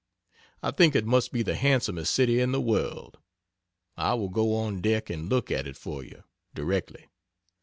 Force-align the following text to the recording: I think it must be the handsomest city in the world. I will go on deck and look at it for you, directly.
I 0.63 0.71
think 0.71 0.95
it 0.95 1.05
must 1.05 1.31
be 1.31 1.43
the 1.43 1.53
handsomest 1.55 2.11
city 2.15 2.39
in 2.39 2.53
the 2.53 2.59
world. 2.59 3.19
I 3.95 4.15
will 4.15 4.29
go 4.29 4.55
on 4.55 4.81
deck 4.81 5.11
and 5.11 5.29
look 5.29 5.51
at 5.51 5.67
it 5.67 5.77
for 5.77 6.03
you, 6.03 6.23
directly. 6.55 7.05